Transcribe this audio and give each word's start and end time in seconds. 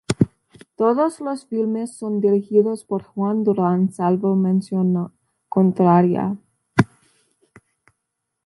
Todos 0.77 1.19
los 1.19 1.45
filmes 1.45 1.95
son 1.95 2.21
dirigidos 2.21 2.83
por 2.83 3.03
Jean 3.13 3.43
Durand, 3.43 3.91
salvo 3.91 4.35
mención 4.35 5.13
contraria. 5.47 6.39